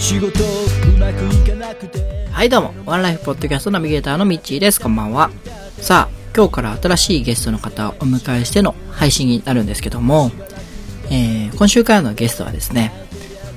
[0.00, 2.26] 仕事うまくいかなくて。
[2.32, 2.74] はいどうも。
[2.86, 4.80] ワンライフポッドキャストナビゲーターのミッチーです。
[4.80, 5.30] こんばんは。
[5.76, 10.30] さあ今日から新しいゲストの方をお迎えしての配信になるんですけども、
[11.10, 12.92] えー、今週からのゲストはですね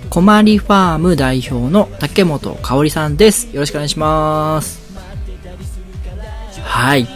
[0.10, 3.48] コマリファーム代表の竹本香織さんです。
[3.56, 4.82] よろしくお願いします。
[6.62, 7.08] はい。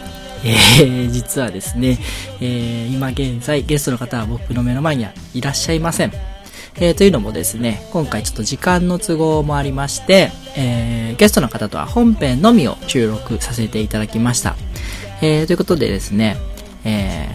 [0.42, 1.98] えー、実はですね、
[2.40, 6.12] えー、今現在ゲストの方は僕の目の前にはいらっしゃいません。
[6.80, 14.54] えー、というのもですね、今回ちょっと時間の都合もありまして、えー、ゲストの方とは本編のみを収録させていただきました。
[15.20, 16.36] えー、ということでですね、
[16.84, 17.28] え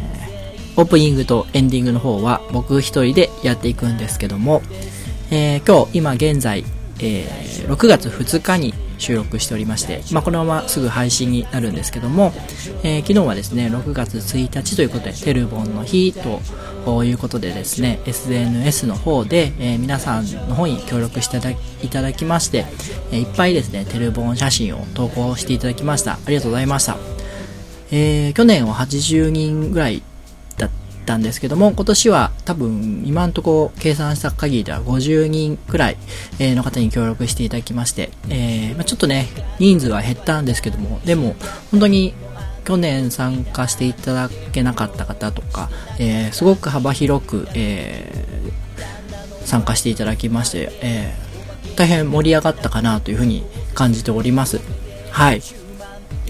[0.76, 4.62] ー、オープニングとエンディングの方は僕一人でやっていくんですけども、
[5.30, 6.64] えー、今日、今現在、
[7.00, 12.32] えー、6月2日に収録しておりまして、まあ、このまますぐ配信になるんですけども、
[12.84, 21.38] えー、昨日はですね、6月1日ということで、テルボンの日ということでですね、SNS の方で、えー、皆さんの方に協力して
[21.84, 22.66] いただきまして、
[23.12, 26.14] えー、いっぱいですね、テルボン写真を投稿していただきました。
[26.14, 26.98] ありがとうございました。
[27.92, 30.02] え、去年は80人ぐらい
[31.04, 35.98] たんですけども、今年は多分今んとこ計算した限りでは50人くらい
[36.40, 39.28] の方に協力していただきまして、えー、まあ、ちょっとね、
[39.60, 41.36] 人数は減ったんですけども、でも
[41.72, 42.14] 本当に
[42.66, 51.14] 去年参加していただけなかった方とか、えー、すごく幅広く、えー、参加していただきまして、え
[51.76, 54.60] 大変盛り上がったかなというふうに感じております。
[55.12, 55.42] はい。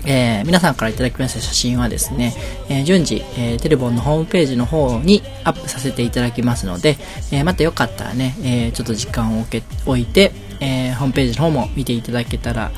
[0.06, 2.34] えー、皆さんから頂きました写真はですね、
[2.70, 6.98] えー、順次、えー、テレボンのホームページの方にアップさせていただきますので、
[7.32, 9.46] え、またよかったらね、え、ちょっと時間を
[9.86, 12.72] 置いて、え、ホームページの方も見ていただけたら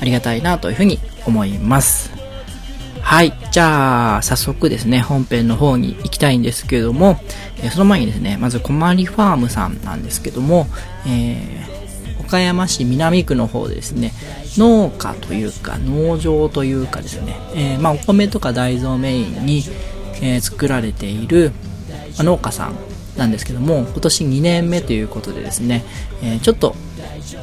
[0.00, 2.10] ありがたいなというふうに思います。
[3.00, 3.34] はい。
[3.52, 7.20] じゃあ、早速ですね、本編の方に行きたいんですけども、
[7.62, 10.66] え、その前にですね、まず、こまりファームさんなんですけども、
[11.06, 11.63] え、
[12.34, 14.12] 岡山市南区の方ですね、
[14.58, 19.62] 農家というか農場というかですね、えー、まあ、お米とか大豆をメインに、
[20.20, 21.52] えー、作られている、
[22.16, 22.74] まあ、農家さん
[23.16, 25.84] なんですけども今年2年目ということでですね、
[26.24, 26.74] えー、ちょっと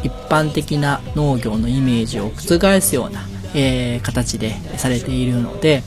[0.04, 3.22] 一般的な農業のイメージを覆すような、
[3.56, 5.84] え形でされているので、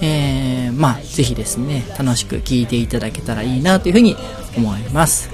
[0.00, 4.16] えまあぜひですね楽しく聞いていただけたらいいなというふうに
[4.56, 5.30] 思います。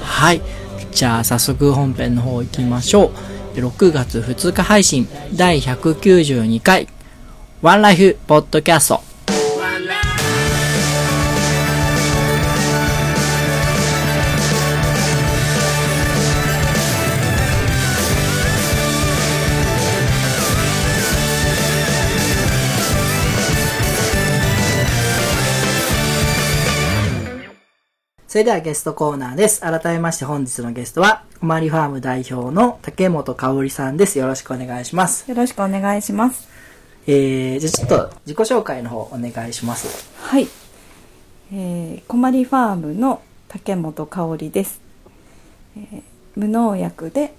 [0.00, 0.40] はい。
[0.96, 3.12] じゃあ早速本編の方行きましょ
[3.54, 3.58] う。
[3.58, 6.88] 6月2日配信第192回
[7.60, 9.05] ワンライフポッドキャスト。
[28.36, 29.62] それではゲストコーナーです。
[29.62, 34.18] 改めまして本日のゲストは、こまりファーム代表の竹本香織さんです。
[34.18, 35.26] よろしくお願いします。
[35.26, 36.46] よろしくお願いします。
[37.06, 40.12] えー、じゃあちょっと自己紹介の方お願いします。
[40.20, 40.48] はい。
[41.50, 44.82] えー、こまりファームの竹本香織です。
[45.78, 46.02] えー、
[46.34, 47.34] 無農薬で、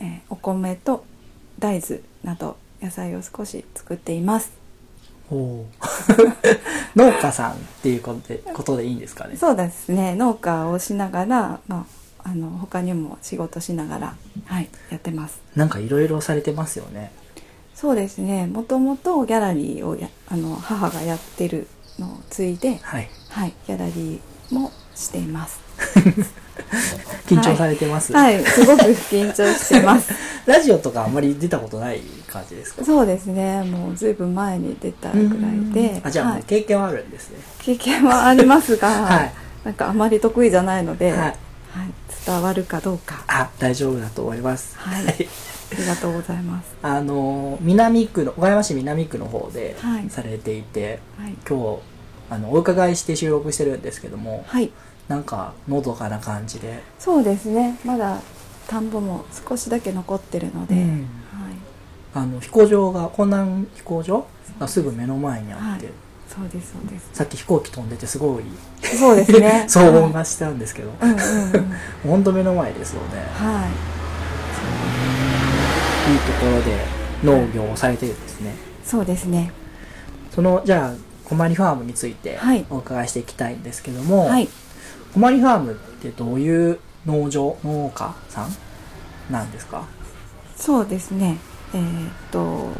[0.00, 1.04] えー、お米と
[1.60, 4.61] 大豆など野菜を少し作っています。
[6.96, 9.36] 農家さんっていうことでことでいいんですかね？
[9.36, 10.14] そうですね。
[10.14, 11.86] 農家をしながら、ま
[12.24, 14.14] あ、あの他にも仕事しながら、
[14.46, 15.40] はい、やってます。
[15.56, 17.10] なんかいろいろされてますよね。
[17.74, 18.46] そうですね。
[18.46, 21.66] もともとギャラリーをやあの母がやってる
[21.98, 25.60] のを継いで、はい、はい、ギャラリーもしています
[27.26, 30.12] 緊張されてます、はい、はい、すごく緊張してます。
[30.44, 32.84] ラジオとかあんまり出たことない感じですか？
[32.84, 33.62] そうですね。
[33.62, 36.00] もうずいぶん前に出たぐらいで。
[36.04, 37.36] あじゃあ、はい、経験はあるんですね。
[37.60, 39.32] 経験はありますが、 はい、
[39.64, 41.36] なんかあまり得意じゃないので、はい、はい、
[42.26, 43.22] 伝わるかどうか。
[43.28, 44.74] あ大丈夫だと思います。
[44.76, 45.12] はい、あ
[45.78, 46.74] りがとうございます。
[46.82, 49.76] あの南区の岡山市南区の方で
[50.10, 51.78] されていて、はい、今日
[52.30, 54.72] あのお伺いして収録してるんですけども、はい、
[55.08, 56.82] なんかのどかな感じで。
[56.98, 57.78] そうですね。
[57.84, 58.20] まだ
[58.68, 61.06] 田んぼも少しだけ残ってるので、うん、はい、
[62.14, 64.26] あの飛行場が湖南飛行場
[64.58, 65.94] がすぐ目の前にあって、はい、
[66.28, 67.10] そうですそうです。
[67.12, 68.44] さっき飛行機飛んでてすごい。
[68.82, 69.66] そうですね。
[69.68, 71.76] 騒音がしたんですけど、はいうんうんうん。
[72.10, 73.22] ほんと目の前ですよね。
[73.34, 73.70] はい。
[76.12, 76.84] いいところで
[77.22, 78.54] 農業をされてるんですね。
[78.84, 79.52] そうですね。
[80.34, 82.64] そのじゃあコマリファームについてはい。
[82.70, 84.48] お伺いしていきたいんですけども、はい
[85.12, 89.84] コマリファームってどういう農場農家さんなんですか？
[90.56, 91.38] そうですね。
[91.74, 92.70] えーっと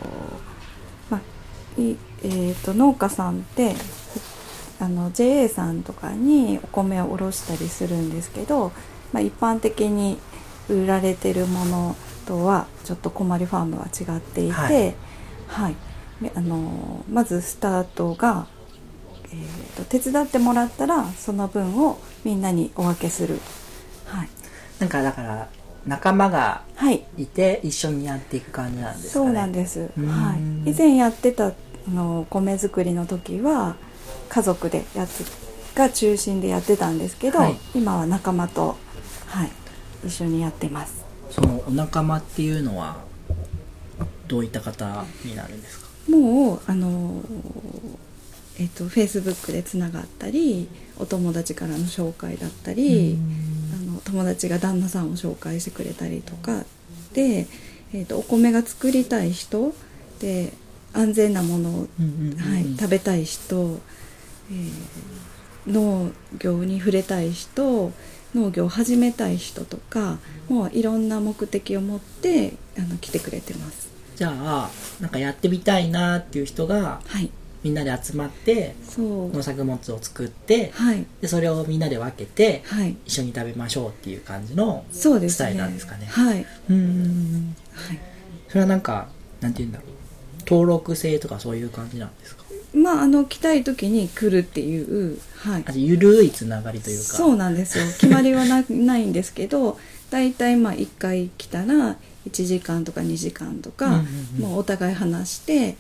[1.11, 3.75] まあいえーっと農家さんって
[4.81, 8.73] あの JA さんとかにお米を卸したりするんですけど、
[9.13, 10.19] まあ、一般的に
[10.69, 11.97] 売られてるもの
[12.27, 14.95] とはちょっとコマリファームは違っていて、はい。
[15.49, 15.77] はい。
[16.23, 18.47] であのまずスタートが、
[19.25, 23.39] えーと手伝ってもらったらその分をみんなにお分けする。
[24.07, 24.29] はい、
[24.79, 25.49] なんかだから
[25.87, 27.05] 仲間がはい。
[27.17, 29.27] いて一緒にやっていく感じなんですかね。
[29.27, 30.07] そうなんです、うん。
[30.07, 30.35] は
[30.67, 31.53] い、以前やってたあ
[31.89, 33.77] の米作りの時は
[34.29, 35.25] 家族でやつ
[35.75, 37.57] が中心でやってたんですけど、はい。
[37.75, 38.77] 今は仲間と、
[39.27, 39.51] はい、
[40.07, 41.05] 一緒にやってます。
[41.31, 42.99] そのお仲間っていうのは
[44.29, 45.87] どういった方になるんですか？
[46.11, 47.23] もうあの
[48.63, 50.69] えっとフェイスブックでつながったり
[50.99, 53.19] お友達からの紹介だったり、
[53.89, 56.65] あの友達が旦那さんを紹介してくれたりとか。
[57.13, 57.49] で、
[57.93, 59.75] えっとお米が作りたい人
[60.21, 60.53] で
[60.93, 61.89] 安全なものを
[62.79, 63.81] 食べたい人、
[64.51, 64.71] えー
[65.67, 67.93] 農業に触れたい人
[68.35, 70.19] 農業を始めたい人とか
[70.49, 73.89] もういろんな目的を持ってあの来てくれてます。
[74.17, 74.71] じゃあ
[75.01, 77.31] なんかやってみたいなっていう人がはい、
[77.63, 81.07] みんなで集まって農作物を作ってはい。
[81.21, 82.97] でそれをみんなで分けてはい。
[83.07, 85.35] 一緒に食べましょうっていう感じのそうですね。
[85.35, 86.07] スタイルなんですかね。
[86.07, 86.47] はい。
[86.71, 87.55] うん。
[87.73, 87.99] はい。
[88.49, 89.09] それはなんか
[89.41, 89.89] なんて言うんだろう。
[90.45, 92.43] 登録制とかそういう感じなんですか？
[92.75, 95.65] まああの来たい時に来るっていうはい。
[95.67, 95.73] あ。
[95.73, 97.05] ゆるいつながりというか。
[97.05, 97.85] そうなんですよ。
[97.85, 99.79] 決まりはなないんですけど
[100.11, 101.97] 大体まあ1回来たら
[102.29, 104.07] 1時間とか2時間とか、うんうん
[104.37, 104.41] うん。
[104.51, 105.77] もうお互い話して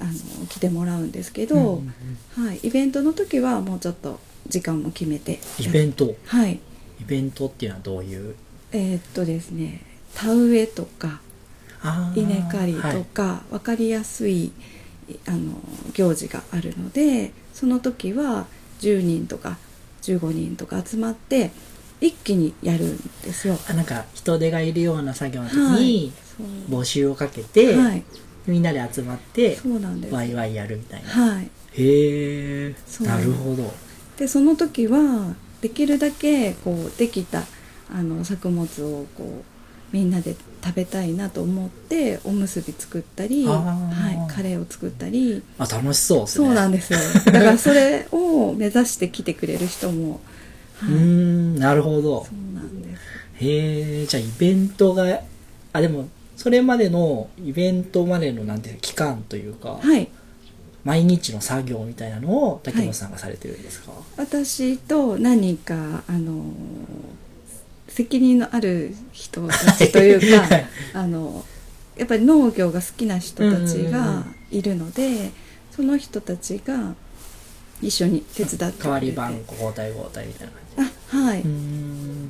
[0.00, 1.94] あの来てもらうんですけど、うんうん
[2.38, 2.46] うん。
[2.46, 6.14] はい、イベントの時はもうちょっと時間も決めてイベント？
[6.26, 6.60] はい。
[7.00, 8.34] イベントっていうのはどういう？
[8.72, 9.80] えーっとですね
[10.14, 11.20] 田植えとか
[12.14, 14.52] 稲刈りとか、分かりやすい
[15.26, 15.60] あの
[15.92, 18.46] 行事があるのでその時は
[18.80, 19.58] 10人とか
[20.02, 21.50] 15人とか集まって
[22.00, 23.58] 一気にやるんですよ。
[23.68, 25.82] あなんか人手がいるような作業の時はい。
[25.82, 26.12] に
[26.68, 28.02] 募集をかけて、はい、
[28.46, 30.14] みんなで集まってそうなんです。
[30.14, 31.50] ワイワイやるみたいな、はい。
[31.72, 33.72] へえなるほど。
[34.18, 37.42] でその時はできるだけこうできた
[37.92, 45.42] あの作物をこうみんなで食べたいなと思っておむすび作ったり、はい、カレーを作ったり。
[45.58, 46.46] あ楽しそうですね。
[46.46, 46.98] そうなんですよ。
[47.26, 50.20] だからそれを目指して来てくれる人も、
[50.78, 52.24] はい、んなるほど。
[52.24, 53.00] そうなんです。
[53.36, 55.20] へえじゃあイベントが
[55.72, 60.08] あでもそれまでのイベントまでのなんていうの期間というか、はい。
[60.84, 66.44] 毎日の作業みたいなのを竹本さんがされてるんですか、私と何人かあの
[67.88, 70.66] 責任のある人たちというかはい。
[70.92, 71.42] あの
[71.96, 75.30] やっぱり農業が好きな人たちうんうんうんがいるので、
[75.70, 76.94] その人たちが
[77.80, 81.42] 一緒に手伝って代わり番号交代交代みたいな感あはい、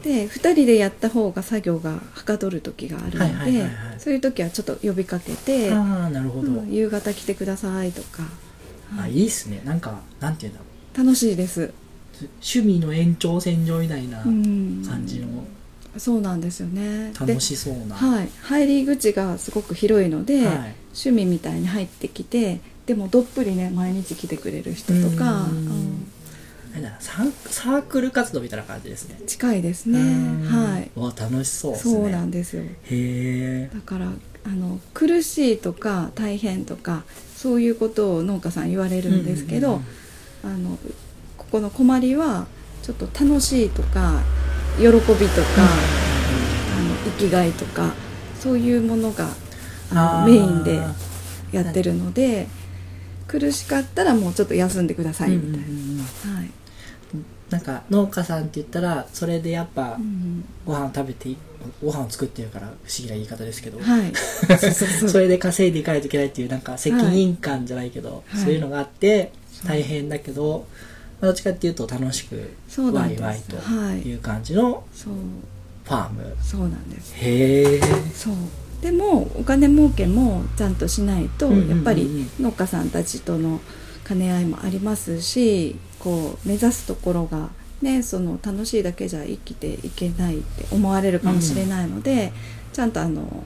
[0.02, 3.70] で2人でやった方が作業がはかどる時があるので、はいはいはいはい。
[3.98, 8.30] そういう時はちょっと呼びかけてああなるほど、うん夕方来てくださいとか、はい。
[9.02, 9.62] あいいっすね。
[9.64, 10.66] なんかなんていうんだろ
[11.02, 11.06] う。
[11.06, 11.72] 楽しいです、
[12.40, 15.26] 趣味の延長線上みたいなうん、感じの。
[15.96, 17.12] そうなんですよね。
[17.20, 20.74] で楽しそうな、はい、入り口がすごく広いので、はい。
[20.94, 26.06] 趣味みたいに入ってきてでもどっぷりね毎日来てくれる人とか、うん
[27.00, 29.20] サーサークル活動みたいな感じですね。
[29.26, 30.00] 近いですね。
[30.00, 30.42] うん。
[30.44, 30.90] はい。
[30.96, 31.94] わ楽しそうですね。
[31.94, 32.62] そうなんですよ。
[32.62, 33.70] へえ。
[33.72, 34.06] だから
[34.44, 37.04] あの苦しいとか大変とか
[37.36, 39.80] そういうことを農家さん言われるんですけど、
[40.42, 40.78] あの
[41.38, 42.46] ここの困りは
[42.82, 44.20] ちょっと楽しいとか
[44.78, 45.62] 喜びとか、あ
[46.82, 47.94] の生きがいとか
[48.40, 49.28] そういうものが
[49.90, 50.80] あのメインで
[51.52, 52.48] やってるので
[53.26, 56.50] 苦しかったらもうちょっと休んでくださいみたいな、はい、
[57.54, 61.37] なんか農家さんって言ったらそれでやっぱうんご飯食べてい
[61.80, 64.12] ご飯を作ってるから不思議な言い方ですけど、はい。
[65.08, 68.42] それで稼いでいかないといけないっていうなんか責任感じゃないけど、はい。
[68.42, 69.30] そういうのがあって
[69.64, 70.66] 大変だけど、
[71.20, 72.50] まあどっちかっていうと楽しく
[72.92, 76.61] ワイワイとはいいう感じのファーム、そう。
[76.62, 77.14] なんです。
[77.14, 77.80] へえ。
[78.14, 78.34] そう。
[78.82, 83.61] でもお金儲けもちゃんとしないとやっぱり農家さんたちとの
[84.06, 87.49] 兼ね合いもありますしこう目指すところが、
[87.82, 92.32] ね、その楽しいだけじゃ生きていけないって思われるかもしれないので、
[92.73, 93.44] ちゃんとあの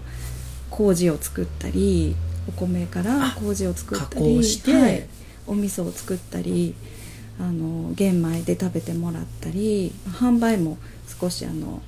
[0.71, 2.17] 麹を作ったり
[2.49, 4.75] お米から麹を作った加り工して。
[4.75, 5.09] はい、
[5.49, 6.75] お味噌を作ったり
[7.41, 10.77] あの玄米で食べてもらったり販売も
[11.21, 11.81] 少しあの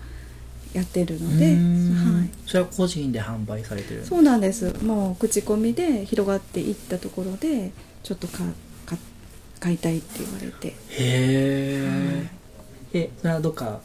[0.72, 4.72] やってるので、はい、それは個人で販売されてるそうなんです。
[4.84, 7.72] もう口コミで広がっていったところで
[8.02, 8.44] ちょっとかか
[9.60, 10.68] 買いたいって言われて。
[10.68, 12.30] へえ、
[12.94, 13.80] えそれはどっか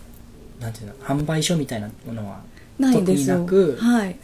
[0.60, 2.42] なんていうの販売所みたいなものは
[2.80, 3.46] ないんですよ。
[3.46, 4.16] はい。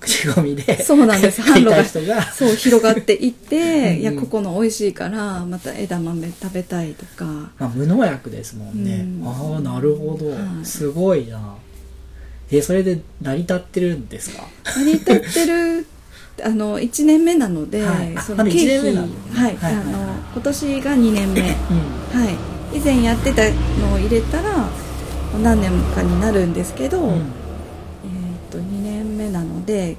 [0.00, 1.40] 口コミでそうなんです。
[1.42, 2.22] 販路人が。
[2.32, 4.00] そう広がっていって うんうん。
[4.00, 7.24] いやここの美味しいからまた枝豆食べたいとか。
[7.58, 9.28] まあ、無農薬ですもんね、うん。
[9.28, 10.64] ああなるほど、はい。
[10.64, 11.56] すごいな。
[12.50, 14.46] えそれで成り立ってるんですか？
[14.76, 15.86] 成り立ってる
[16.42, 18.16] あの1年目なので、はい。
[18.16, 19.14] あそまだ一年目なのね。
[19.32, 21.40] はい、はいあの今年が2年目。
[21.40, 22.20] うん。
[22.20, 22.30] は
[22.72, 22.76] い。
[22.76, 23.42] 以前やってた
[23.80, 24.68] のを入れたら
[25.42, 27.12] 何年かになるんですけど、うん。
[27.12, 29.96] えー、と2年目なので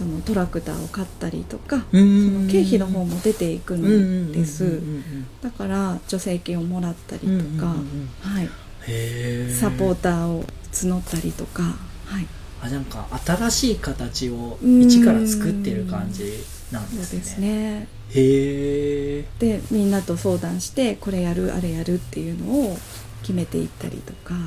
[0.00, 7.74] そのトラクターを買ったりとか、その経費の方も出ていくうんです、うんだから助成金をもらったりとか、
[8.22, 8.48] はい、
[9.52, 12.26] サポーターを募ったりとか、はい、
[12.62, 14.82] あなんか新しい形をうん。
[14.82, 17.18] 一から作ってる感じなんですね。
[17.18, 17.88] ですね。
[18.12, 22.76] へえでみんなと相談してこれやるあれやるっていうのを
[23.22, 24.40] 決めていったりとか、は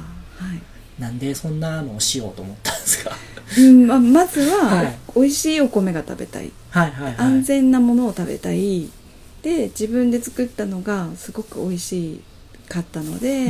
[0.54, 1.02] い。
[1.02, 3.16] なんでそんなのをしようと思ったんですか？
[3.58, 4.98] うんまあ、まずは、はい。
[5.16, 6.52] 美味しいお米が食べたい。
[6.70, 7.16] はいはいはい。
[7.18, 8.90] 安全なものを食べたい。
[9.42, 12.22] で自分で作ったのがすごく美味し
[12.70, 13.50] かったので、あ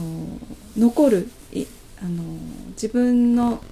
[0.00, 0.38] の
[0.76, 1.66] 残るい
[2.00, 2.22] あの
[2.80, 3.62] 自分の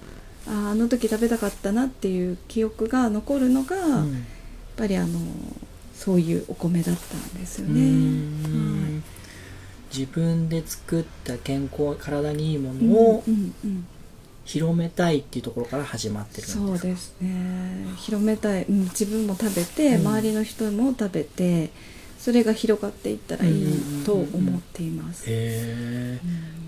[0.49, 4.25] ああの時食べたかったなっていう記憶が残るのが、やっうん
[4.77, 5.19] ぱりあの
[5.95, 7.81] そういうお米だったんですよね。
[7.81, 9.03] ん。
[9.95, 13.87] 自分で作った健康体にいいもはいのをうんうんうん。
[14.45, 16.67] 広めたいっていうところから始まってるんですか？
[16.67, 17.87] そうですね。
[17.97, 20.07] 広めたい、うん、自分も食べて、うん。
[20.07, 21.71] 周りの人も食べて
[22.21, 25.25] それが広がっていったらいいと思っています。
[25.27, 26.27] へえう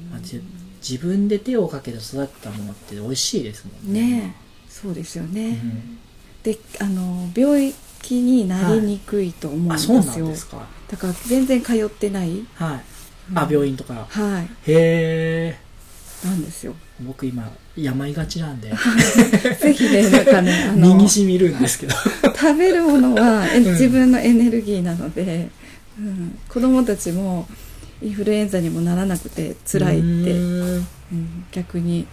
[0.08, 0.10] ん。
[0.10, 0.40] まあじ
[0.86, 4.00] 自分で手をかけて育てたものって美味しいですもんね。
[4.00, 5.98] ねえそうですようね、ん。
[6.42, 10.66] であの病気になりにくいと思うんですあそうなよ、んですか。
[10.88, 12.80] だから全然通ってない、はい。
[13.34, 13.52] あうん。
[13.52, 14.06] 病院とか。
[14.08, 14.44] はい。
[14.44, 15.58] へえ。
[16.24, 16.74] なんですよ。
[17.00, 18.72] 僕今病いがちなんで。
[19.60, 21.94] ぜひね なんかねあ身のにしみるんですけど。
[22.34, 23.72] 食べるものはえうん。
[23.72, 25.48] 自分のエネルギーなので、
[25.98, 27.46] うん、子供たちも
[28.02, 30.86] インフルエンザにもならなくて辛いって、うーん。
[31.10, 32.06] うん、逆に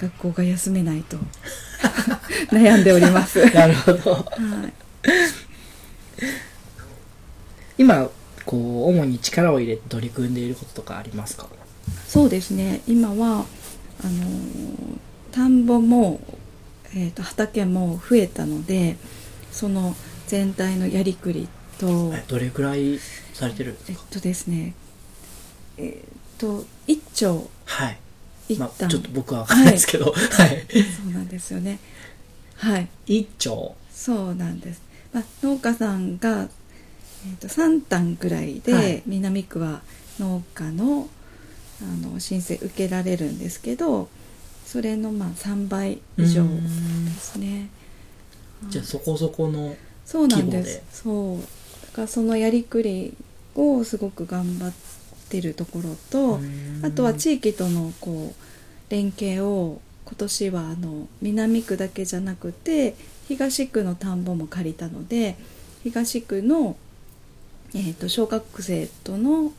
[0.00, 1.16] 学校が休めないと。
[2.52, 3.40] 悩んでおります。
[3.40, 4.26] は なるほど。
[7.78, 7.82] い。
[7.82, 8.10] 今
[8.44, 11.46] こう主に力を入れて取り組んでいることとかありますか？
[12.08, 12.80] そうですね。
[12.86, 13.14] 今は
[14.02, 14.98] あのー
[15.30, 16.20] 田んぼも、
[16.94, 18.96] えー、と畑も増えたので
[19.52, 19.94] その
[20.26, 21.46] 全体のやりくり
[21.78, 22.98] とえどれくらい
[23.34, 23.92] されてるんですか？
[23.92, 24.74] えっとですね
[25.78, 27.98] えっと一丁はい。
[28.48, 30.14] 一まあ、旦、ちょっと僕は分かんないですけど、はい。
[30.16, 31.78] そうなんですよね。
[32.56, 32.88] はい。
[33.06, 33.74] 一丁。
[33.92, 34.80] そうなんです、
[35.12, 36.48] まあ、農家さんが、
[37.26, 39.02] えー、と3単ぐらいで、はい。
[39.06, 39.82] 南区は
[40.18, 41.08] 農家の
[41.80, 44.08] あの申請受けられるんですけど
[44.66, 46.68] それのまあ3倍以上うでん。
[47.10, 47.68] すね
[48.68, 50.82] じゃあそこそこの、そうなんです。
[50.90, 51.40] そう。
[51.86, 53.14] だからそのやりくり
[53.54, 54.68] をすごく頑張
[55.28, 56.40] ってるところと
[56.82, 62.96] あとは地域とのこう連携を今年はあの南区だけじゃなくて
[63.28, 65.36] 東区の田んぼも借りたので
[65.84, 66.76] 東区の、
[67.74, 69.52] えー、と小学生との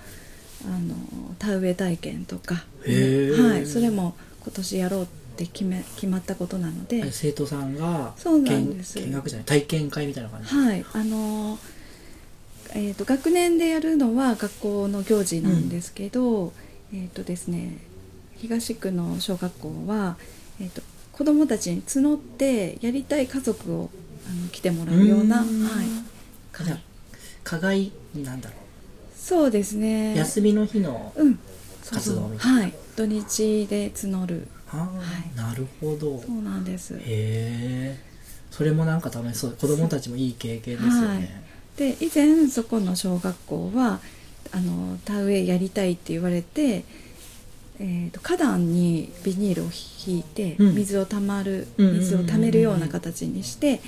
[0.65, 0.95] あの
[1.37, 5.05] 田植え体験とか、はい、それも今年やろうっ
[5.37, 8.99] て決め決まったことなので、え生徒さんがそうなんです。
[8.99, 11.78] 見見学じゃない体験会みたいな感じ、はい、あのー
[12.75, 16.53] えー、と学年でやるのは学校の行事なんですけど、
[16.93, 17.77] えっ、とですね
[18.37, 20.17] 東区の小学校は、
[20.61, 23.89] えー、と子どもたちに募ってやりたい家族を
[24.27, 25.63] あの来てもらうような、うーん。
[25.63, 25.87] はい、
[26.63, 26.79] じゃあ
[27.43, 28.55] 課外なんだろ
[29.15, 30.15] そうですう、ね。
[30.15, 31.39] 休みの日のうん。
[31.83, 32.73] そうそう活動みたいはい。
[32.95, 34.47] 土日で募る。
[34.69, 35.35] あー、はい。
[35.35, 36.19] なるほど。
[36.19, 36.95] そうなんです。
[36.95, 37.99] へえ
[38.51, 39.57] それもなんか楽しそう。
[39.59, 41.43] 子供たちもいい経験ですよね、
[41.79, 44.01] で以前そこの小学校は
[44.51, 46.83] あの田植えやりたいって言われて、
[47.79, 49.65] えー、と花壇にビニールを
[50.05, 50.75] 引いてうん。
[50.75, 53.79] 水をたまる、うん水をためるような形にして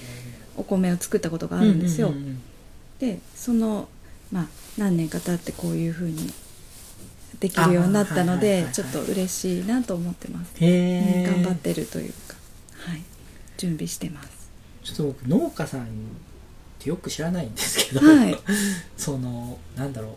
[0.55, 2.13] お米を作ったことがあるんですよ、
[2.99, 3.89] でその
[4.31, 6.31] まあ何年か経ってこういうふうに
[7.39, 12.35] できるようになったのでちょっと嬉しいなと思ってます、へえ、うん頑張ってるというか。
[12.85, 13.01] はい。
[13.57, 14.49] 準備してます。
[14.83, 15.87] ちょっと僕農家さん
[16.81, 18.37] ってよく知らないんですけど、はい。
[18.97, 20.11] そのなんだろう。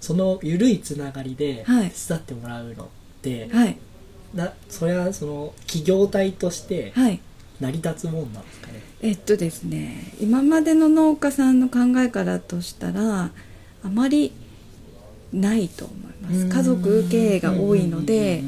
[0.00, 1.90] その緩いつながりではい。
[1.90, 2.88] 手伝ってもらうのっ
[3.22, 3.76] て、はい。
[4.34, 7.20] なそれはその企業体としてはい。
[7.60, 13.30] 成り立つもんなんですかね、えっとですね今までの農家さんの考えからとしたら
[13.84, 14.32] あまり
[15.32, 16.48] ないと思います。
[16.48, 18.42] 家族経営が多いので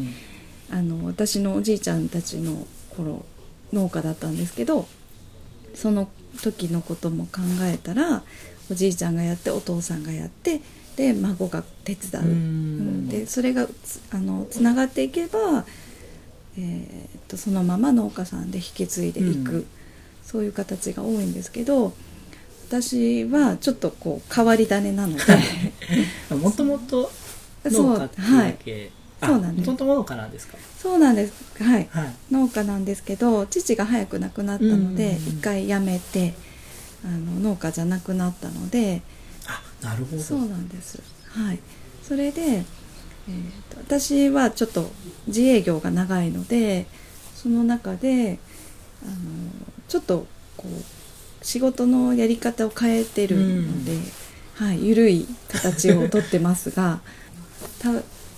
[0.70, 3.24] あの私のおじいちゃんたちの頃
[3.72, 4.88] 農家だったんですけど
[5.76, 6.08] その
[6.42, 8.22] 時のことも考えたら
[8.70, 10.60] おじいちゃんがやってお父さんがやって
[10.96, 15.66] で孫が手伝う、うでそれがつあのつながっていけば、
[16.58, 19.66] えーっとそのまま農家さんで引き継いでいく、うん。
[20.26, 21.92] そういう形が多いんですけど
[22.68, 25.22] 私はちょっとこう変わり種なので。
[26.34, 27.12] もともと
[27.64, 29.70] 農家っていうだけ、あそうなんです。
[29.70, 30.58] 農家なんですか？
[30.78, 31.62] そうなんです。
[31.62, 31.88] はい。
[31.90, 32.14] はい。
[32.30, 36.34] 農家なんですけど父が早く亡くなったのでうん一回辞めて
[37.04, 39.02] あの農家じゃなくなったので
[39.46, 40.22] あなるほど。
[40.22, 41.00] そうなんです。
[41.30, 41.58] はい。
[42.02, 44.90] それで、えーと私はちょっと
[45.26, 46.86] 自営業が長いので
[47.34, 48.38] その中で
[49.02, 49.12] あの
[49.88, 53.98] ちょっとこう仕事のやり方を変えてるので、
[54.54, 57.00] はい、緩い形をとってますが
[57.78, 57.90] た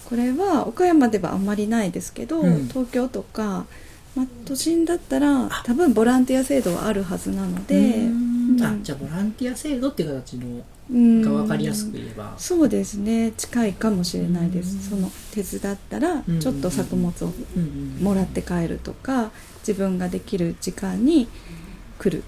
[0.08, 2.68] これは岡山ではあんまりないですけど、うん。
[2.68, 3.66] 東京とか、
[4.16, 8.62] まあ、都心だったら多分ボランティア制度はあるはずなので、うん。
[8.62, 8.82] あうん。
[8.82, 11.20] じゃあボランティア制度っていう形のうん。
[11.20, 13.32] が分かりやすく言えばそうですね。
[13.32, 17.32] 近いかもしれないです、その手伝ったらうんちょっと作物を
[18.00, 21.28] もらって帰るとか自分ができる時間に
[21.98, 22.24] 来る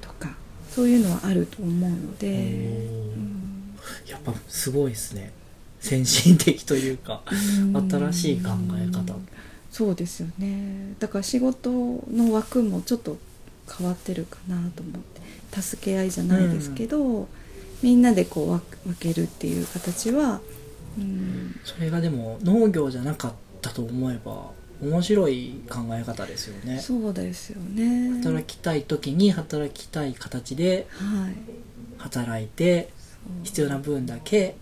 [0.00, 0.34] とか
[0.70, 3.74] そういうのはあると思うので、うん。
[4.06, 5.32] やっぱすごいですね
[5.88, 7.22] 先進的というか
[7.90, 9.14] 新しい考え方。
[9.70, 10.94] そうですよね。
[10.98, 11.70] だから仕事
[12.10, 13.16] の枠もちょっと
[13.78, 15.18] 変わってるかなと思って。
[15.50, 17.26] 助け合いじゃないですけど、
[17.82, 20.40] みんなでこう分分けるっていう形は、
[20.98, 24.50] うん、それがでも農業じゃなかったと思えば
[24.82, 26.78] 面白い考え方ですよね。
[26.80, 28.20] そうですよね。
[28.22, 31.34] 働きたい時に働きたい形ではい。
[31.98, 32.90] 働いて
[33.42, 34.54] 必要な分だけはい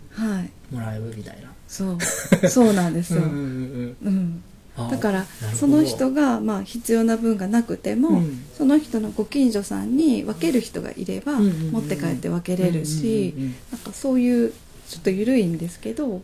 [0.73, 1.51] もらうみたいな。
[1.69, 2.49] そう。
[2.49, 4.43] そうなんですよ、うんうんうんうん、
[4.77, 5.25] あだから
[5.55, 8.45] その人がまあ必要な分がなくても、うん。
[8.57, 11.71] その人のご近所さんに分ける人がいればうんうんうん。
[11.73, 13.55] 持って帰って分けれるしうんうんうんうん。
[13.73, 14.53] なんかそういう
[14.89, 16.23] ちょっと緩いんですけど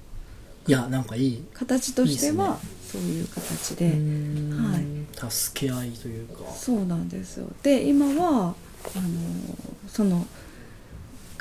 [0.68, 1.44] いやなんかいい。
[1.54, 2.58] 形としていいはっ
[2.92, 3.86] そういう形うで。
[3.86, 5.30] はい。
[5.30, 6.50] 助け合いというか。
[6.54, 7.48] そうなんですよ。
[7.62, 8.54] で今は
[8.94, 9.10] あの
[9.88, 10.26] その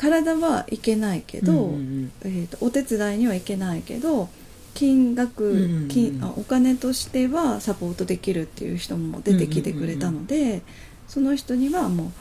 [0.01, 2.11] 体はいけないけど、うんうんうん。
[2.23, 4.29] えー、とお手伝いには行けないけど
[4.73, 10.63] 金額、うんうんうん金あお金としてはサポートできるっていう人も出てきてくれたので、
[11.07, 12.11] その人にはもう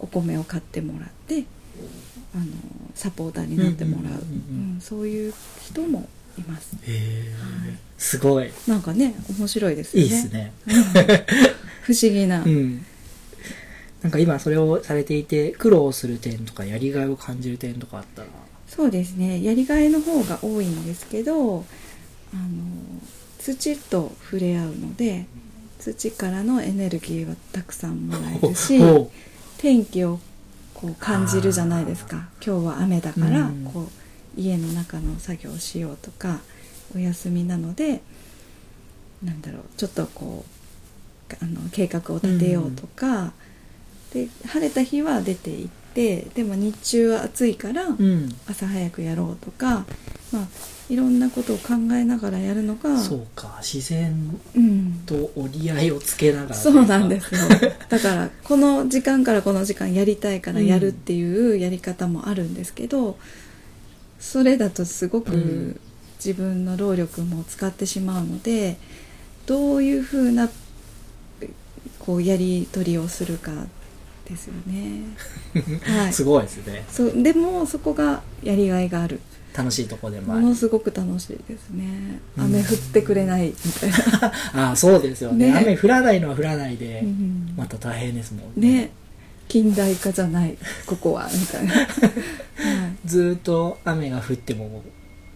[0.00, 1.44] お米を買ってもらって
[2.34, 2.44] あの
[2.94, 4.80] サポーターになってもらう、うんうんうんうんうん。
[4.82, 5.32] そういう
[5.62, 6.76] 人もいます。
[6.82, 7.78] へえはい。
[7.96, 8.50] すごい。
[8.66, 10.52] なんかね面白いですいよね。
[10.66, 11.26] いですね。
[11.82, 12.84] 不思議な、うん
[14.04, 18.28] なんか今それをされていて苦労する点とかやりがいを感じる点とかあったら。
[18.68, 19.42] そうですね。
[19.42, 21.64] やりがいの方が多いんですけど
[22.32, 22.62] あの
[23.38, 25.24] 土と触れ合うので
[25.78, 29.10] 土からのエネルギーはたくさんもらえるしほ
[29.56, 30.20] 天気を
[30.74, 32.28] こう感じるじゃないですか。
[32.44, 33.70] 今日は雨だからうん。
[33.72, 33.88] こ
[34.36, 36.40] う家の中の作業をしようとか
[36.94, 38.02] お休みなので
[39.22, 40.44] なんだろうちょっとこ
[41.30, 43.32] うあの計画を立てようとか、
[44.14, 48.28] で晴れた日は出て行ってでも日中は暑いから、ううん。
[48.48, 49.84] 朝早くやろうとか、
[50.32, 50.46] まあ、
[50.88, 57.40] いろんなことを考えながらやるのがそうか自然うん、と折り合いをつけながらそうなんですよ。
[57.90, 63.18] だからこの時間からこの時間やりたいからやるっていうやり方もあるんですけど、
[64.20, 65.24] それだとすごうん。
[65.24, 65.80] く
[66.24, 68.78] 自分の労力も使ってしまうので
[69.44, 70.48] どういうふうな
[71.98, 73.52] こうやり取りをするか
[74.28, 75.02] ですよね。
[76.02, 76.12] はい。
[76.12, 76.84] すごいですね。
[76.90, 79.20] そうでもそこがやりがいがある。
[79.56, 80.42] 楽しいとこでもある。
[80.42, 82.20] ものすごく楽しいですね。
[82.36, 82.44] うん。
[82.44, 84.32] 雨降ってくれないみたいな、
[84.68, 85.52] ああそうですよね。
[85.52, 85.58] ね。
[85.58, 88.90] 雨降らないのは降らないで、うんまた大変ですもんね。
[89.46, 90.56] 近代化じゃない
[90.86, 91.88] ここはみたいな、 はい、
[93.04, 94.82] ずーっと雨が降っても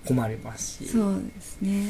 [0.04, 0.88] 困りますし。
[0.88, 1.86] そうですね。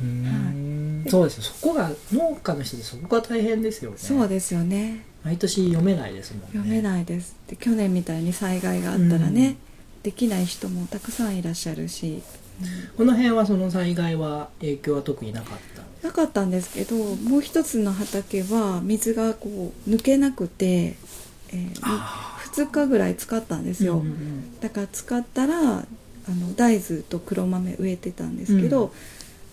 [0.00, 1.04] うーん。
[1.08, 1.42] そうですよ。
[1.42, 3.96] そこが農家の人でそこが大変ですよね。
[3.98, 6.46] そうですよね毎年読めないですもんね。
[6.52, 7.36] 読めないです。
[7.48, 9.56] で去年みたいに災害があったらね、
[10.02, 12.22] できない人もたくさんいらっしゃるし、
[12.96, 15.58] この辺はその災害は影響は特になかっ
[16.02, 16.08] た？
[16.08, 20.96] なかったんですけどもう一つの畑は水がこう抜けなくて、
[21.50, 25.84] えーあ2日ぐらい使ったんですよ、うんうんだから使ったらあ
[26.28, 28.92] の大豆と黒豆植えてたんですけど、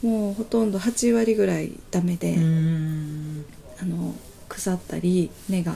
[0.03, 4.13] もうほとんど8割ぐらいダメで、あの
[4.49, 5.75] 腐ったり根が、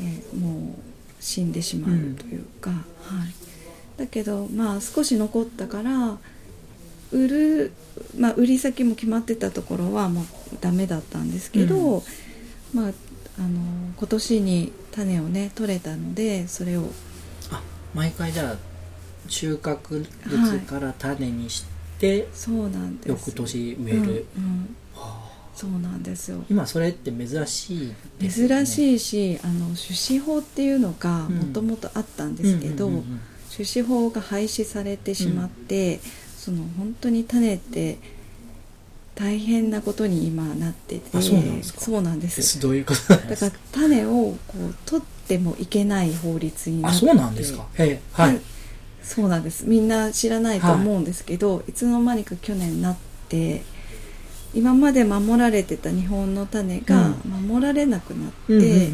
[0.00, 6.18] えーもう死んでしまうというか、はい、だけどまあ少し残ったから
[7.12, 7.72] 売る、
[8.18, 10.24] まあ、売り先も決まってたところはもう
[10.60, 12.02] ダメだったんですけど、うん。
[12.72, 12.92] まあ
[13.38, 13.48] あの
[13.96, 16.90] 今年に種をね取れたのでそれを
[17.50, 17.62] あ
[17.94, 18.56] 毎回じゃあ
[19.28, 21.64] 収穫物から種にし
[21.98, 24.76] て、そうなんです翌年植える、うんうん。
[24.94, 26.42] はあそうなんですよ。
[26.48, 28.64] 今それって珍しいですよね。
[28.64, 31.34] 珍しいしあの種子法っていうのがうん。
[31.36, 33.20] もともとあったんですけど、うんうんうんうん。
[33.52, 36.00] 種子法が廃止されてしまって、
[36.38, 37.98] その本当に種って
[39.14, 41.80] 大変なことに今なっててあそうなんですか。
[41.80, 42.60] そうなんです。
[42.60, 44.36] どういうことだから種をこ
[44.70, 47.66] う取ってもいけない法律になってあそうなんですか。
[47.76, 48.40] ええはい、
[49.02, 49.66] そうなんです。
[49.66, 52.96] みんな知らないと思うんですけど、い、つの間にか去年なっ
[53.28, 53.62] て
[54.54, 58.88] 今まで守られてた日本の種が守られなくなって、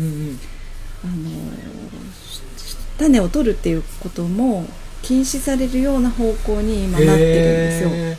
[2.99, 4.67] 種を取るっていうことも
[5.03, 7.91] 禁止されるような方向に今なってるんですよ。
[7.93, 8.17] へ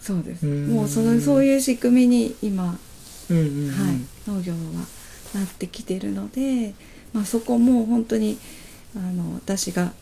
[0.00, 0.46] そうです。
[0.46, 0.68] うん。
[0.68, 3.70] もうそのそういう仕組みに今、ーうんうんうん。
[3.70, 4.58] はい、農業は
[5.34, 6.74] なってきてるので、
[7.12, 8.38] まあそこも本当に
[8.96, 9.92] あの私が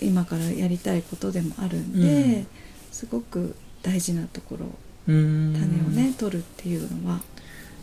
[0.00, 2.46] 今からやりたいことでもあるんで、うん。
[2.90, 4.66] すごく大事なところ
[5.06, 5.18] 種を
[5.90, 7.20] ね取るっていうのは。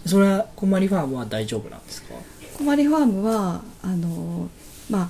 [0.06, 2.14] それはこまりファームは大丈夫なんですか？
[2.58, 4.50] こまりファームはあの
[4.90, 5.10] まあ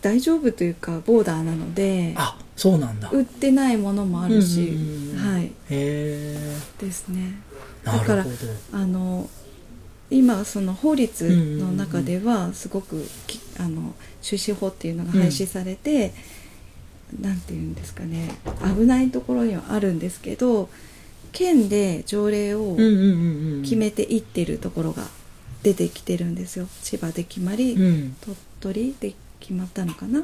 [0.00, 3.10] 大丈夫というかボーダーなのであそうなんだ。
[3.10, 5.44] 売ってないものもあるし、うんうんうんはい。
[5.46, 6.56] へえ。
[6.78, 7.34] ですね。
[7.82, 8.24] だから
[8.72, 9.28] あの
[10.10, 16.12] 今その法律の中ではすごくきあの種子法っていうのが廃止されて、
[17.20, 18.36] なんていうんですかね。
[18.76, 20.68] 危ないところにはあるんですけど
[21.32, 22.76] 県で条例を
[23.62, 25.04] 決めていってるところが
[25.62, 26.68] 出てきてるんですよ。
[26.82, 28.16] 千葉で決まり、うん。
[28.20, 30.22] 鳥取で決まったのかな。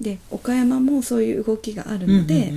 [0.00, 2.52] で岡山もそういう動きがあるので、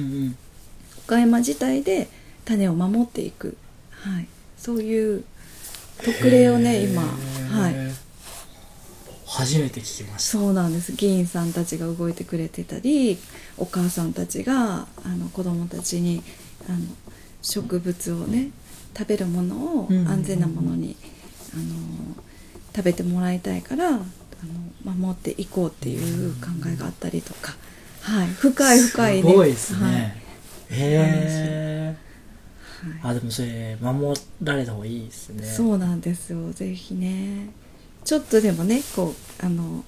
[1.06, 2.08] 岡山自体で
[2.46, 3.58] 種を守っていく、
[3.92, 5.26] はい、そういう
[6.04, 7.76] 特例をね今、はい、
[9.26, 10.38] 初めて聞きました。
[10.38, 10.94] そうなんです。
[10.94, 13.18] 議員さんたちが動いてくれてたり
[13.58, 16.24] お母さんたちがあの子供たちに
[16.70, 16.80] あの
[17.44, 18.50] 植物をね
[18.98, 19.96] 食べるものをうん。
[19.98, 20.96] うんうん安全なものに、
[21.54, 21.64] あの
[22.76, 24.04] 食べてもらいたいからあの
[24.96, 27.54] 守っていこうっていう考えがあったりとか、
[28.02, 29.94] はい、深い深いすごいですね、はい。
[30.02, 30.14] へ
[30.72, 31.98] え。
[33.02, 33.12] はい。
[33.12, 35.46] あでもそれ守られた方がいいですね。
[35.46, 36.52] そうなんですよ。
[36.52, 37.50] ぜひね。
[38.04, 39.86] ちょっとでもねこうあの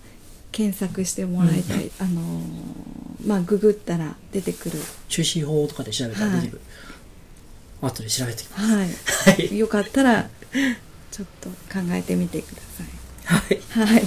[0.51, 2.41] 検索してもらいたい、あの
[3.25, 4.79] まあググったら出てくる。
[5.09, 6.61] 種子法とかで調べたら出てくる、
[7.85, 8.63] 後で調べてきます。
[8.65, 8.87] はい。
[9.37, 9.57] はい。
[9.57, 10.29] よかったら
[11.11, 12.61] ちょっと考えてみてくだ
[13.25, 13.61] はい。
[13.67, 13.87] さい。
[13.87, 14.03] はい。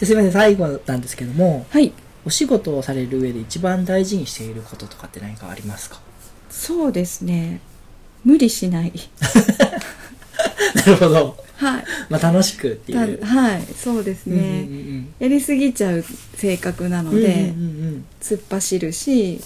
[0.00, 1.92] ですいません最後なんですけどもはい。
[2.24, 6.00] お仕事をされる上で一番大事にしていることとかって何かありますか？
[6.50, 7.60] そうですね。
[8.24, 8.92] 無理しない。
[10.74, 11.44] なるほど。
[11.56, 11.84] はい。
[12.10, 13.18] まあ楽しくっていう。
[13.18, 13.62] たはい。
[13.76, 14.42] そうですね、うんう
[14.98, 16.04] んやりすぎちゃう
[16.36, 18.04] 性格なのうんで、うんうん。
[18.20, 19.40] 突っ走るし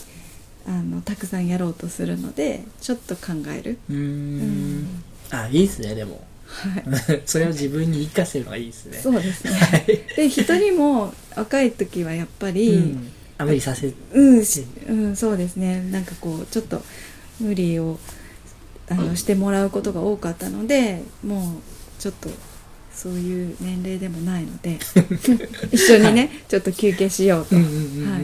[0.71, 5.03] あのたくさんやろうとするのでちょっと考える、うん。
[5.33, 6.23] あいいですねでも。
[6.47, 7.23] はい。
[7.27, 8.99] それを自分に生かせるのがいいですね。
[9.03, 9.51] そうですね。
[9.51, 9.87] はい。
[10.17, 13.09] で人にも若い時はやっぱり、うん。
[13.39, 15.83] あ無理させうん、しうん、そうですね。
[15.91, 16.83] なんかこうちょっと
[17.41, 17.99] 無理を
[18.89, 22.29] あのしてもらうことが多かったのでもうちょっと
[22.93, 24.79] そういう年齢でもないので
[25.73, 27.57] 一緒にねちょっと休憩しようと。
[27.57, 28.13] うんうんうんうんうん。
[28.13, 28.23] はい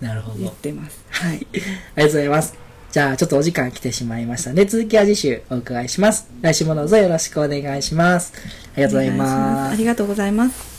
[0.00, 2.68] なるほど言ってますはいありがとうございます。
[2.90, 6.26] じゃあ、ちょっとお時間来てしまいましたので、続きは次週お伺いします。
[6.40, 8.32] 来週もどうぞよろしくお願いします。
[8.74, 9.74] ありがとうございます。
[9.74, 10.77] ありがとうございます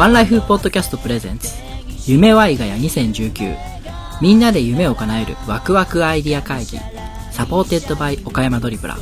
[0.00, 1.50] ワンライフポッドキャスト presents
[2.06, 3.54] 夢ワイガヤ2019
[4.22, 6.78] みんなで夢を叶えるワクワクアイディア会議。
[7.30, 8.96] Supported by 岡山ドリブラ。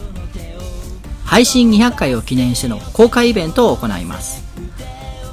[1.24, 4.42] 配信200回を記念しての公開イベントを行います。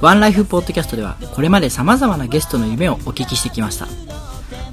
[0.00, 3.88] ワンライフポッドキャストではこれまで様々なゲストの夢をお聞きしてきました。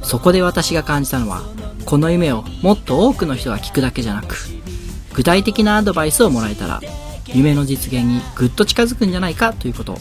[0.03, 1.41] そこで私が感じたのは
[1.85, 4.35] この夢をもっと多くの人が聞くだけじゃなく
[5.15, 6.81] 具体的なアドバイスをもらえたら
[7.25, 9.97] 夢の実現にぐっと近づくんじゃないかということ。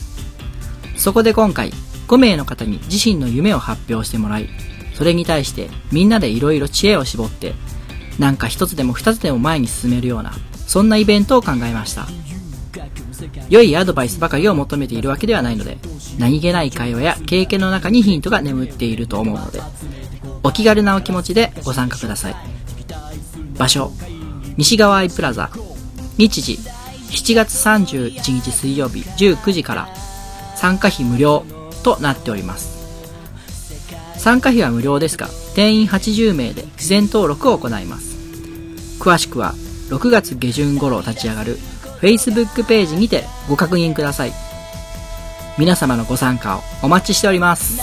[1.02, 1.72] そこで今回
[2.06, 4.48] 5名の方に自身の夢を発表してもらい
[4.94, 7.54] それに対してみんなでいろいろ知恵を絞って
[8.20, 10.32] なんか一つでも二つでも前に進めるような
[10.68, 12.06] そんなイベントを考えました。
[13.48, 15.78] 良いアドバイスばかりを求めているわけではないので
[16.18, 19.60] 何気ない会話や経験の中にヒントが眠っていると思うので
[20.44, 22.36] お気軽なお気持ちでご参加ください。
[23.58, 23.90] 場所
[24.56, 25.50] 西側アイプラザ
[26.16, 26.58] 日時
[27.10, 29.88] 7月31日水曜日19時から
[30.56, 31.44] 参加費無料
[31.82, 32.72] となっております。
[34.18, 38.16] 参加費は無料ですが定員80名で事前登録を行います。
[39.00, 39.54] 詳しくは
[39.88, 41.58] 6月下旬頃立ち上がる
[42.00, 44.32] Facebook ページにてご確認ください。
[45.58, 47.78] 皆様のご参加をお待ちしております。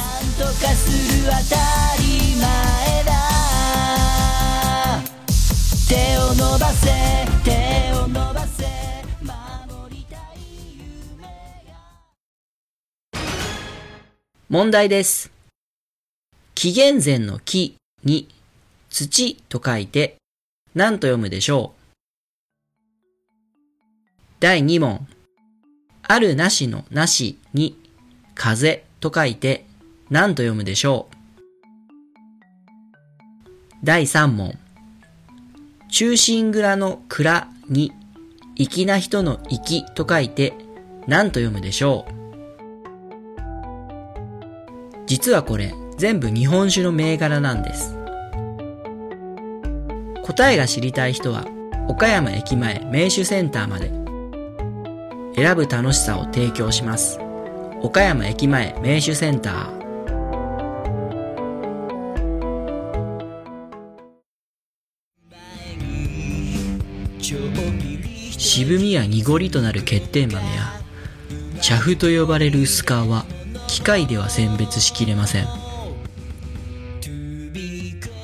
[5.88, 6.89] 手を伸ばせ
[7.43, 7.98] 手を
[14.51, 15.31] 問題です。
[16.55, 18.27] 紀元前の木に
[18.89, 20.15] 土と書いて
[20.73, 21.79] 何と読むでしょう？
[24.39, 25.07] 第2問。
[26.01, 27.77] あるなしのなしに
[28.33, 29.67] 風と書いて
[30.09, 31.15] 何と読むでしょう？
[33.83, 34.57] 第3問。
[35.91, 37.91] 中心蔵の蔵に
[38.55, 40.55] 粋な人の粋と書いて
[41.05, 42.18] 何と読むでしょう？
[45.10, 47.95] 実はこれ全部日本酒の銘柄なんです。
[50.22, 51.48] 答えが知りたい人は
[51.88, 53.91] 岡山駅前名手センターまで。
[55.36, 57.19] 選ぶ楽しさを提供します。
[57.82, 59.80] 岡山駅前名手センター。
[68.38, 70.72] 渋みや濁りとなる欠点豆や
[71.62, 72.91] 茶粉と呼ばれる薄皮。
[72.91, 73.26] は
[73.79, 75.47] 機械では選別しきれません。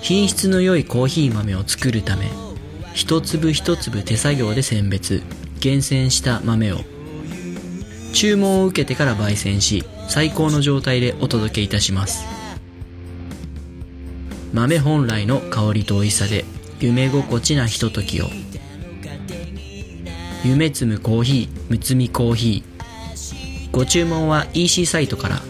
[0.02, 2.30] 品質の良いコーヒー豆を作るため
[2.94, 5.24] 一粒一粒手作業で選別
[5.62, 6.80] 厳選した豆を。
[8.12, 12.26] 注文を受けてから焙煎し最高の状態でお届けいたします。
[14.52, 16.44] 豆本来の香りと美味しさで
[16.82, 18.28] 夢心地なひとときを。
[20.44, 22.75] 夢摘むコーヒーむつみコーヒー。
[23.76, 25.42] ご注文は EC サイトから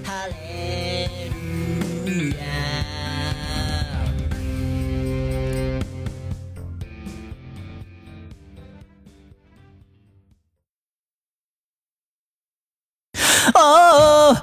[13.54, 13.60] お
[14.32, 14.34] お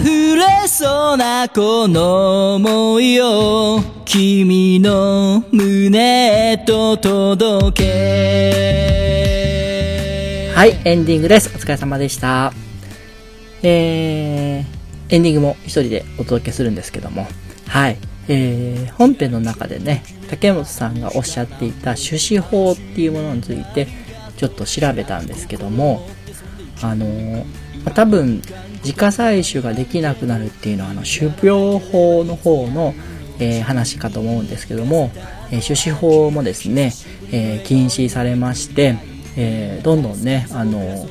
[0.00, 9.28] 溢れそうなこの想いを君の胸へと届け
[10.54, 11.50] はい、エンディングです。
[11.54, 12.67] お疲れ様でした。
[13.62, 17.26] えー、エンディングも一人でお届けするんですけども、
[17.66, 17.96] はい、
[18.28, 23.88] えー、本編の中でね、竹本さんがおっしゃっていた種子法っていうものについて、
[24.36, 26.06] ちょっと調べたんですけども、
[26.82, 27.44] あのー
[27.94, 28.42] 多分、
[28.84, 32.94] 自家採取ができなくなるっていうのは、あの、種苗法の方の、
[33.38, 35.10] えー話かと思うんですけども、
[35.50, 36.92] え種子法もですね、
[37.30, 38.96] え禁止されまして、
[39.36, 41.08] えどんどんね、あの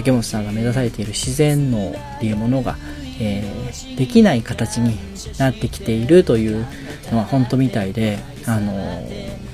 [0.00, 2.76] 竹本さんが目指されている自然農っていうものが、
[3.20, 3.60] えー
[3.96, 4.98] できない形に
[5.38, 6.66] なってきているという
[7.12, 9.06] のは本当みたいで、あの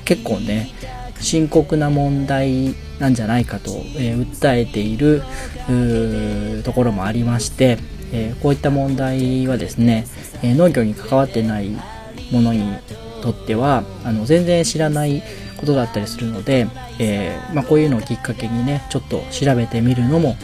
[0.05, 0.71] 結構ね、
[1.21, 5.23] 深刻な問題なんじゃないかと、えー訴えている
[6.63, 7.79] ところもありまして、
[8.13, 10.07] えこういった問題はですね、
[10.43, 11.71] え農業に関わってない
[12.31, 12.79] ものに
[13.23, 15.23] とってはあの全然知らない
[15.57, 20.37] ことだったりするので、えーまあ、こういうのをきっかけにねちょっと調べてみるのも、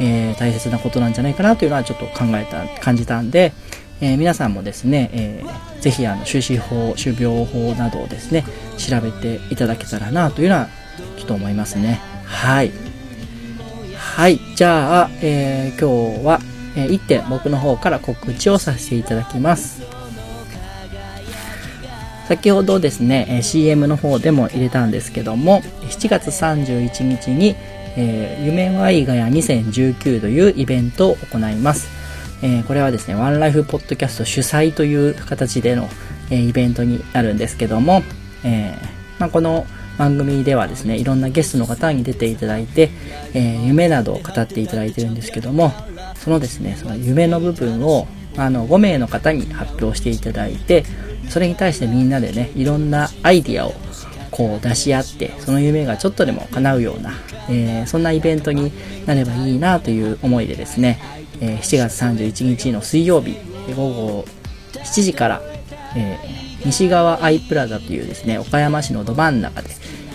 [0.00, 3.52] えー大切なことなんじゃないかなというのはちょっと考えた感じたんで、
[4.00, 8.44] え皆さんもですね、えーぜひあの種子法種苗法などをですね
[8.76, 10.68] 調べていただけたらなというのは
[11.16, 12.00] ちょっと思いますね。
[12.24, 12.72] はい。
[13.96, 14.40] はい。
[14.56, 16.40] じゃあ、え今日は、
[16.76, 19.95] え1点僕の方から告知をさせていただきます。
[22.28, 27.54] 先ほどですね、CM の方でも入れたんですけども、7月31日に、
[27.96, 31.88] えー夢ワイガヤ2019というイベントを行います。
[32.42, 35.88] えーこれはですね、ワンライフポッドキャスト主催という形での、
[36.30, 38.02] えーイベントになるんですけども、
[38.42, 38.74] え
[39.20, 39.64] まあ、この
[39.96, 42.90] 番組ではですね、いろんなゲストの方に出ていただいて、
[43.34, 45.72] え夢などを語っていただいてるんですけども、
[46.16, 50.84] そのですね、その夢の部分を、あの、5名の方に発表していただいて、
[51.28, 53.74] それに対してみんなでね、いろんなアイディアを
[54.30, 57.12] こう出し合って、その夢がちょっとでも叶うような、
[57.48, 58.72] えーそんなイベントに
[59.06, 61.00] なればいいなという思いでですね、
[61.40, 63.36] えー7月31日の水曜日、
[63.74, 64.24] 午後
[64.74, 65.42] 7時から、
[65.96, 69.68] えー西側アイプラザというですね、岡山市のど真ん中で、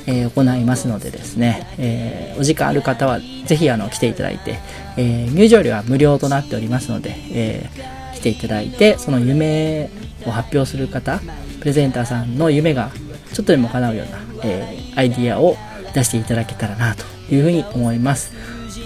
[0.07, 4.59] え行いますのでですね、えお時間ある方はぜひあの来ていただいて、
[4.97, 9.89] え入場料は無料となっておりますので、えーていただいて、その夢
[10.25, 11.19] を発表する方、
[11.59, 12.91] プレゼンターさんの夢が
[13.33, 15.55] ちょっとでも叶うような、えーアイディアを
[15.93, 18.33] 出していただけたらなというふうに思います。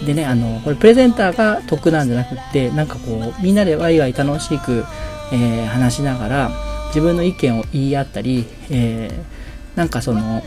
[0.06, 4.86] でね、あの、これプレゼンターが得なんじゃなくって、なんかこう、みんなでワイワイ楽しく、
[5.32, 6.52] えー話しながら、
[6.90, 10.44] 自分の意見を言い合ったり、えーなんかその、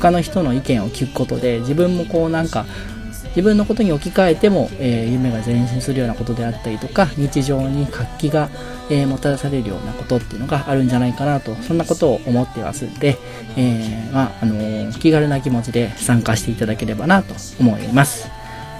[0.00, 2.64] 他の人の意見を聞くことで、自分もこうなんか、
[3.32, 8.50] 自分のことに置き換えても、えー夢が前進するようなことであったりとか、日常に活気が、
[8.90, 13.16] えーもたらされるようなことっていうのがあるんじゃないかなと、そんなことを思ってますんで、
[13.56, 18.28] えーまあ、あのー気軽な気持ちで参加していただければなと思います。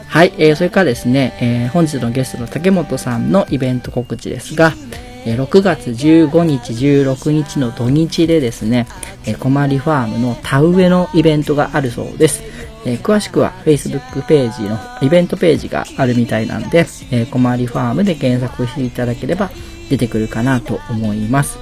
[0.08, 4.74] はい、えーそれからですね、えー本日のゲストの竹本さんのイベント告知ですが、
[5.24, 8.86] え6月15日、16日の土日でですね、
[9.24, 12.42] えー、コマリファームの田植えのイベントがあるそうです。
[12.84, 19.50] えー詳しくは Facebook ページのイベントページがあるみたいなんで、えー、コマリファームで検索していただければ
[19.88, 21.58] 出てくるかなと思います。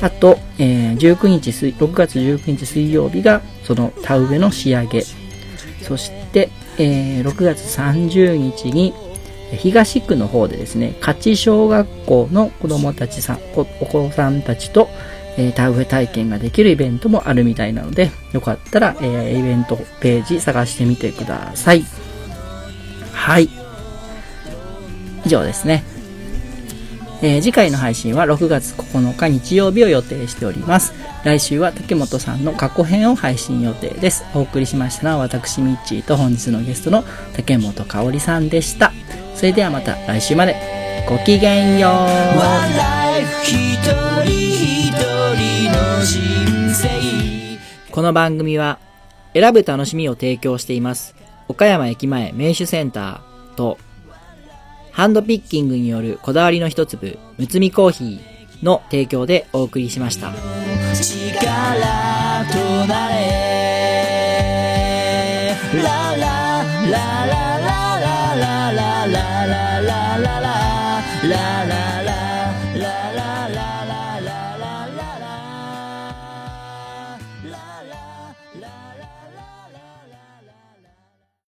[0.00, 5.02] あと、えー19日水、6月19日水曜日がその田植えの仕上げ。
[5.82, 8.94] そして、えー6月30日に、
[9.56, 14.88] 東区の方でですね、勝小学校の子供たちさん、お子さんたちと、
[15.36, 21.84] えー田植え体験ができるイベントもあるみたいなので、よかったら、えーイベントページ探してみてください。
[23.12, 23.48] はい。
[25.24, 25.84] 以上ですね。
[27.22, 30.92] えー次回の配信は6月9日日曜日を予定しております。
[31.24, 34.24] 来週は竹本さんの過去編を配信予定です。
[34.34, 38.92] お送りしましたのは私ミッチーと本日のゲストの竹本香織さんでした。
[39.36, 40.82] それではまた来週まで。
[41.08, 41.88] ごきげんよ
[42.98, 43.01] う。
[43.44, 46.88] 一人一人の人生。
[47.90, 48.78] この番組は
[49.34, 51.16] 選ぶ楽しみを提供しています。
[51.48, 53.78] 岡山駅前名手センターと
[54.92, 60.32] ハンドピッキングによるこだわりの一粒むつみコーヒーの提供でお送りしました。
[60.94, 63.52] 力となれ。
[65.82, 67.21] ラララ。